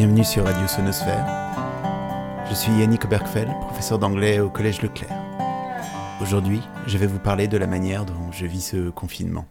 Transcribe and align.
Bienvenue 0.00 0.24
sur 0.24 0.44
Radio 0.44 0.66
Sonosphère. 0.66 1.26
Je 2.48 2.54
suis 2.54 2.72
Yannick 2.72 3.04
Obergfell, 3.04 3.54
professeur 3.60 3.98
d'anglais 3.98 4.40
au 4.40 4.48
Collège 4.48 4.80
Leclerc. 4.80 5.14
Aujourd'hui, 6.22 6.62
je 6.86 6.96
vais 6.96 7.06
vous 7.06 7.18
parler 7.18 7.48
de 7.48 7.58
la 7.58 7.66
manière 7.66 8.06
dont 8.06 8.32
je 8.32 8.46
vis 8.46 8.62
ce 8.62 8.88
confinement. 8.88 9.46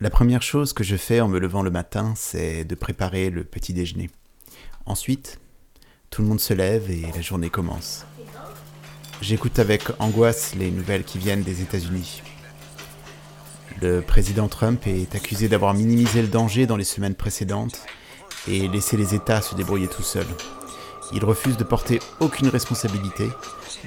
La 0.00 0.08
première 0.08 0.40
chose 0.40 0.72
que 0.72 0.82
je 0.82 0.96
fais 0.96 1.20
en 1.20 1.28
me 1.28 1.38
levant 1.38 1.60
le 1.60 1.70
matin, 1.70 2.14
c'est 2.16 2.64
de 2.64 2.74
préparer 2.74 3.28
le 3.28 3.44
petit 3.44 3.74
déjeuner. 3.74 4.08
Ensuite, 4.86 5.40
tout 6.08 6.22
le 6.22 6.28
monde 6.28 6.40
se 6.40 6.54
lève 6.54 6.90
et 6.90 7.12
la 7.14 7.20
journée 7.20 7.50
commence. 7.50 8.06
J'écoute 9.20 9.58
avec 9.58 9.82
angoisse 9.98 10.54
les 10.54 10.70
nouvelles 10.70 11.04
qui 11.04 11.18
viennent 11.18 11.42
des 11.42 11.60
États-Unis. 11.60 12.22
Le 13.82 14.00
président 14.00 14.48
Trump 14.48 14.86
est 14.86 15.14
accusé 15.14 15.48
d'avoir 15.48 15.74
minimisé 15.74 16.22
le 16.22 16.28
danger 16.28 16.64
dans 16.64 16.78
les 16.78 16.84
semaines 16.84 17.14
précédentes 17.14 17.84
et 18.48 18.68
laissé 18.68 18.96
les 18.96 19.14
États 19.14 19.42
se 19.42 19.54
débrouiller 19.54 19.88
tout 19.88 20.02
seuls. 20.02 20.26
Il 21.12 21.24
refuse 21.24 21.56
de 21.56 21.64
porter 21.64 22.00
aucune 22.20 22.48
responsabilité 22.48 23.28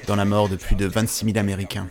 dans 0.06 0.16
la 0.16 0.24
mort 0.24 0.48
de 0.48 0.56
plus 0.56 0.76
de 0.76 0.86
26 0.86 1.26
000 1.26 1.38
Américains. 1.38 1.88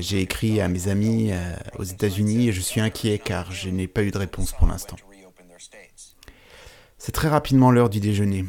J'ai 0.00 0.20
écrit 0.20 0.60
à 0.60 0.68
mes 0.68 0.88
amis 0.88 1.32
euh, 1.32 1.54
aux 1.78 1.84
États-Unis 1.84 2.48
et 2.48 2.52
je 2.52 2.60
suis 2.60 2.80
inquiet 2.80 3.18
car 3.18 3.52
je 3.52 3.68
n'ai 3.68 3.86
pas 3.86 4.02
eu 4.02 4.10
de 4.10 4.18
réponse 4.18 4.52
pour 4.52 4.66
l'instant. 4.66 4.96
C'est 6.98 7.12
très 7.12 7.28
rapidement 7.28 7.70
l'heure 7.70 7.90
du 7.90 8.00
déjeuner 8.00 8.44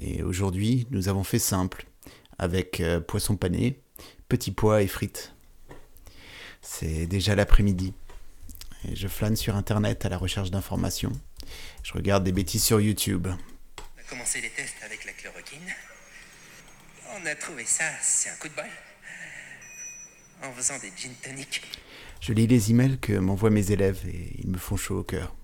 et 0.00 0.22
aujourd'hui 0.22 0.86
nous 0.90 1.08
avons 1.08 1.24
fait 1.24 1.38
simple 1.38 1.86
avec 2.38 2.80
euh, 2.80 3.00
poisson 3.00 3.36
pané, 3.36 3.80
petits 4.28 4.50
pois 4.50 4.82
et 4.82 4.88
frites. 4.88 5.34
C'est 6.60 7.06
déjà 7.06 7.34
l'après-midi. 7.34 7.92
Et 8.88 8.96
je 8.96 9.08
flâne 9.08 9.36
sur 9.36 9.56
Internet 9.56 10.04
à 10.04 10.08
la 10.08 10.18
recherche 10.18 10.50
d'informations. 10.50 11.12
Je 11.82 11.92
regarde 11.92 12.24
des 12.24 12.32
bêtises 12.32 12.64
sur 12.64 12.80
YouTube. 12.80 13.28
On 13.28 14.00
a 14.00 14.04
commencé 14.08 14.40
les 14.40 14.50
tests 14.50 14.76
avec 14.84 15.04
la 15.04 15.12
chloroquine. 15.12 15.72
On 17.14 17.26
a 17.26 17.34
trouvé 17.34 17.64
ça, 17.64 17.84
c'est 18.00 18.30
un 18.30 18.34
coup 18.36 18.48
de 18.48 18.54
bol. 18.54 18.64
En 20.42 20.52
faisant 20.52 20.78
des 20.78 20.92
gin 20.96 21.12
tonic. 21.22 21.62
Je 22.20 22.32
lis 22.32 22.46
les 22.46 22.70
emails 22.70 22.98
que 22.98 23.12
m'envoient 23.12 23.50
mes 23.50 23.70
élèves 23.70 24.00
et 24.06 24.36
ils 24.38 24.48
me 24.48 24.58
font 24.58 24.76
chaud 24.76 25.00
au 25.00 25.04
cœur. 25.04 25.34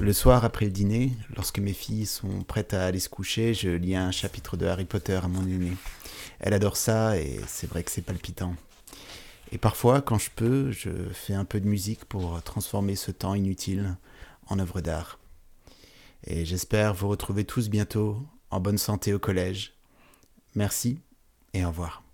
Le 0.00 0.12
soir, 0.12 0.44
après 0.44 0.64
le 0.64 0.70
dîner, 0.70 1.12
lorsque 1.34 1.58
mes 1.58 1.72
filles 1.72 2.06
sont 2.06 2.42
prêtes 2.44 2.72
à 2.72 2.86
aller 2.86 3.00
se 3.00 3.08
coucher, 3.08 3.52
je 3.52 3.70
lis 3.70 3.96
un 3.96 4.12
chapitre 4.12 4.56
de 4.56 4.66
Harry 4.66 4.84
Potter 4.84 5.18
à 5.20 5.26
mon 5.26 5.42
aînée. 5.42 5.76
Elle 6.38 6.54
adore 6.54 6.76
ça 6.76 7.16
et 7.16 7.40
c'est 7.48 7.68
vrai 7.68 7.82
que 7.82 7.90
c'est 7.90 8.02
palpitant. 8.02 8.54
Et 9.50 9.58
parfois, 9.58 10.00
quand 10.00 10.18
je 10.18 10.30
peux, 10.30 10.70
je 10.70 10.90
fais 11.12 11.34
un 11.34 11.44
peu 11.44 11.58
de 11.58 11.66
musique 11.66 12.04
pour 12.04 12.40
transformer 12.42 12.94
ce 12.94 13.10
temps 13.10 13.34
inutile 13.34 13.96
en 14.48 14.58
œuvre 14.58 14.80
d'art. 14.80 15.18
Et 16.26 16.44
j'espère 16.44 16.94
vous 16.94 17.08
retrouver 17.08 17.44
tous 17.44 17.68
bientôt 17.68 18.20
en 18.50 18.60
bonne 18.60 18.78
santé 18.78 19.12
au 19.12 19.18
collège. 19.18 19.74
Merci 20.54 20.98
et 21.54 21.64
au 21.64 21.68
revoir. 21.68 22.07